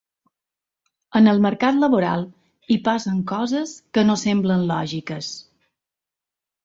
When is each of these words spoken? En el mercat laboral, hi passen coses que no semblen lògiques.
En 1.19 1.31
el 1.33 1.41
mercat 1.45 1.77
laboral, 1.83 2.25
hi 2.69 2.77
passen 2.89 3.21
coses 3.33 3.75
que 3.99 4.07
no 4.11 4.19
semblen 4.23 4.65
lògiques. 4.73 5.31